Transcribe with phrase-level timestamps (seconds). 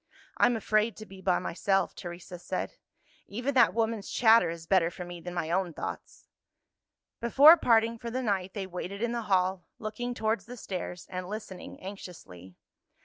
[0.37, 2.73] "I'm afraid to be by myself," Teresa said.
[3.27, 6.27] "Even that woman's chatter is better for me than my own thoughts."
[7.19, 11.27] Before parting for the night they waited in the hall, looking towards the stairs, and
[11.29, 12.55] listening anxiously.